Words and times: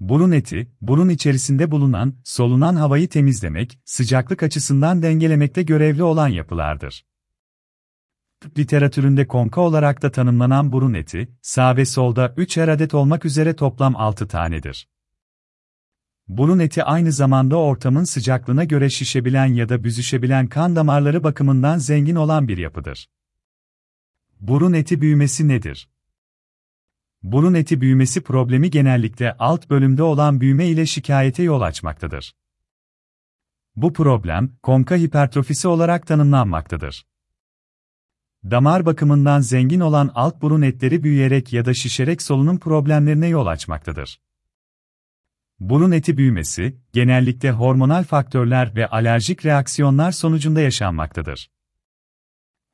Burun 0.00 0.32
eti, 0.32 0.72
burun 0.80 1.08
içerisinde 1.08 1.70
bulunan, 1.70 2.14
solunan 2.24 2.76
havayı 2.76 3.08
temizlemek, 3.08 3.78
sıcaklık 3.84 4.42
açısından 4.42 5.02
dengelemekte 5.02 5.62
görevli 5.62 6.02
olan 6.02 6.28
yapılardır. 6.28 7.04
Tıp 8.40 8.58
literatüründe 8.58 9.26
konka 9.26 9.60
olarak 9.60 10.02
da 10.02 10.12
tanımlanan 10.12 10.72
burun 10.72 10.94
eti, 10.94 11.28
sağ 11.42 11.76
ve 11.76 11.84
solda 11.84 12.26
3'er 12.26 12.70
adet 12.70 12.94
olmak 12.94 13.24
üzere 13.24 13.56
toplam 13.56 13.96
6 13.96 14.28
tanedir. 14.28 14.88
Burun 16.28 16.58
eti 16.58 16.84
aynı 16.84 17.12
zamanda 17.12 17.56
ortamın 17.56 18.04
sıcaklığına 18.04 18.64
göre 18.64 18.90
şişebilen 18.90 19.46
ya 19.46 19.68
da 19.68 19.84
büzüşebilen 19.84 20.46
kan 20.46 20.76
damarları 20.76 21.24
bakımından 21.24 21.78
zengin 21.78 22.16
olan 22.16 22.48
bir 22.48 22.58
yapıdır. 22.58 23.10
Burun 24.40 24.72
eti 24.72 25.00
büyümesi 25.00 25.48
nedir? 25.48 25.88
Burun 27.22 27.54
eti 27.54 27.80
büyümesi 27.80 28.22
problemi 28.22 28.70
genellikle 28.70 29.36
alt 29.38 29.70
bölümde 29.70 30.02
olan 30.02 30.40
büyüme 30.40 30.66
ile 30.66 30.86
şikayete 30.86 31.42
yol 31.42 31.60
açmaktadır. 31.60 32.34
Bu 33.76 33.92
problem, 33.92 34.52
konka 34.62 34.96
hipertrofisi 34.96 35.68
olarak 35.68 36.06
tanımlanmaktadır. 36.06 37.06
Damar 38.44 38.86
bakımından 38.86 39.40
zengin 39.40 39.80
olan 39.80 40.10
alt 40.14 40.42
burun 40.42 40.62
etleri 40.62 41.02
büyüyerek 41.02 41.52
ya 41.52 41.64
da 41.64 41.74
şişerek 41.74 42.22
solunum 42.22 42.58
problemlerine 42.58 43.26
yol 43.28 43.46
açmaktadır. 43.46 44.20
Burun 45.60 45.92
eti 45.92 46.16
büyümesi, 46.16 46.76
genellikle 46.92 47.50
hormonal 47.50 48.04
faktörler 48.04 48.74
ve 48.76 48.86
alerjik 48.86 49.46
reaksiyonlar 49.46 50.12
sonucunda 50.12 50.60
yaşanmaktadır. 50.60 51.50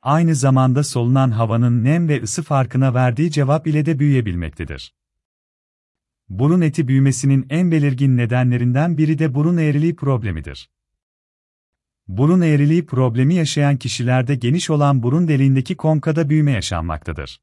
Aynı 0.03 0.35
zamanda 0.35 0.83
solunan 0.83 1.31
havanın 1.31 1.83
nem 1.83 2.07
ve 2.07 2.21
ısı 2.21 2.43
farkına 2.43 2.93
verdiği 2.93 3.31
cevap 3.31 3.67
ile 3.67 3.85
de 3.85 3.99
büyüyebilmektedir. 3.99 4.93
Burun 6.29 6.61
eti 6.61 6.87
büyümesinin 6.87 7.45
en 7.49 7.71
belirgin 7.71 8.17
nedenlerinden 8.17 8.97
biri 8.97 9.19
de 9.19 9.33
burun 9.33 9.57
eğriliği 9.57 9.95
problemidir. 9.95 10.69
Burun 12.07 12.41
eğriliği 12.41 12.85
problemi 12.85 13.35
yaşayan 13.35 13.77
kişilerde 13.77 14.35
geniş 14.35 14.69
olan 14.69 15.03
burun 15.03 15.27
deliğindeki 15.27 15.75
konkada 15.77 16.29
büyüme 16.29 16.51
yaşanmaktadır. 16.51 17.41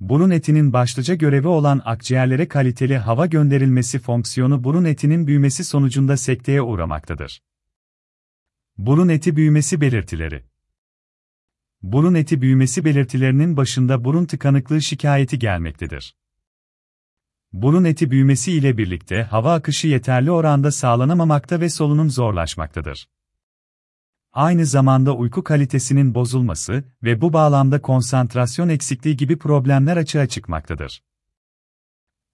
Burun 0.00 0.30
etinin 0.30 0.72
başlıca 0.72 1.14
görevi 1.14 1.48
olan 1.48 1.82
akciğerlere 1.84 2.48
kaliteli 2.48 2.98
hava 2.98 3.26
gönderilmesi 3.26 3.98
fonksiyonu 3.98 4.64
burun 4.64 4.84
etinin 4.84 5.26
büyümesi 5.26 5.64
sonucunda 5.64 6.16
sekteye 6.16 6.62
uğramaktadır. 6.62 7.42
Burun 8.78 9.08
eti 9.08 9.36
büyümesi 9.36 9.80
belirtileri 9.80 10.49
Burun 11.82 12.14
eti 12.14 12.42
büyümesi 12.42 12.84
belirtilerinin 12.84 13.56
başında 13.56 14.04
burun 14.04 14.26
tıkanıklığı 14.26 14.82
şikayeti 14.82 15.38
gelmektedir. 15.38 16.16
Burun 17.52 17.84
eti 17.84 18.10
büyümesi 18.10 18.52
ile 18.52 18.78
birlikte 18.78 19.22
hava 19.22 19.54
akışı 19.54 19.88
yeterli 19.88 20.30
oranda 20.30 20.70
sağlanamamakta 20.70 21.60
ve 21.60 21.68
solunum 21.68 22.10
zorlaşmaktadır. 22.10 23.08
Aynı 24.32 24.66
zamanda 24.66 25.14
uyku 25.14 25.44
kalitesinin 25.44 26.14
bozulması 26.14 26.84
ve 27.02 27.20
bu 27.20 27.32
bağlamda 27.32 27.82
konsantrasyon 27.82 28.68
eksikliği 28.68 29.16
gibi 29.16 29.38
problemler 29.38 29.96
açığa 29.96 30.26
çıkmaktadır. 30.26 31.02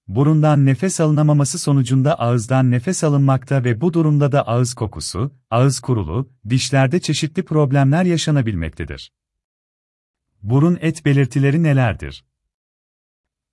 Burundan 0.08 0.66
nefes 0.66 1.00
alınamaması 1.00 1.58
sonucunda 1.58 2.18
ağızdan 2.18 2.70
nefes 2.70 3.04
alınmakta 3.04 3.64
ve 3.64 3.80
bu 3.80 3.92
durumda 3.92 4.32
da 4.32 4.46
ağız 4.46 4.74
kokusu, 4.74 5.32
ağız 5.50 5.80
kurulu, 5.80 6.30
dişlerde 6.48 7.00
çeşitli 7.00 7.44
problemler 7.44 8.04
yaşanabilmektedir. 8.04 9.12
Burun 10.46 10.78
et 10.80 11.04
belirtileri 11.04 11.62
nelerdir? 11.62 12.24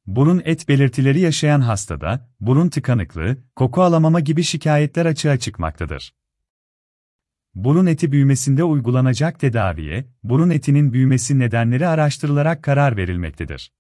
Burun 0.06 0.42
et 0.46 0.70
belirtileri 0.70 1.20
yaşayan 1.20 1.62
hastada, 1.62 2.30
burun 2.40 2.70
tıkanıklığı, 2.70 3.38
koku 3.56 3.82
alamama 3.84 4.20
gibi 4.20 4.44
şikayetler 4.44 5.06
açığa 5.06 5.38
çıkmaktadır. 5.38 6.16
Burun 7.56 7.86
eti 7.86 8.12
büyümesinde 8.12 8.64
uygulanacak 8.64 9.40
tedaviye, 9.40 10.06
burun 10.24 10.50
etinin 10.50 10.94
büyümesi 10.94 11.40
nedenleri 11.40 11.88
araştırılarak 11.88 12.64
karar 12.64 12.98
verilmektedir. 12.98 13.72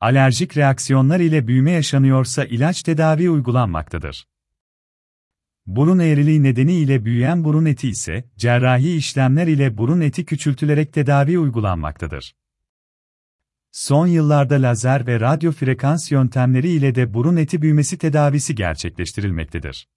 Alerjik 0.00 0.56
reaksiyonlar 0.56 1.20
ile 1.20 1.46
büyüme 1.46 1.70
yaşanıyorsa 1.70 2.44
ilaç 2.44 2.82
tedavi 2.82 3.30
uygulanmaktadır. 3.30 4.28
Burun 5.66 5.98
eğriliği 5.98 6.42
nedeniyle 6.42 7.04
büyüyen 7.04 7.44
burun 7.44 7.64
eti 7.64 7.88
ise, 7.88 8.24
cerrahi 8.36 8.96
işlemler 8.96 9.46
ile 9.46 9.78
burun 9.78 10.00
eti 10.00 10.24
küçültülerek 10.24 10.92
tedavi 10.92 11.38
uygulanmaktadır. 11.38 12.34
Son 13.72 14.06
yıllarda 14.06 14.54
lazer 14.54 15.06
ve 15.06 15.20
radyo 15.20 15.52
frekans 15.52 16.12
yöntemleri 16.12 16.68
ile 16.68 16.94
de 16.94 17.14
burun 17.14 17.36
eti 17.36 17.62
büyümesi 17.62 17.98
tedavisi 17.98 18.54
gerçekleştirilmektedir. 18.54 19.88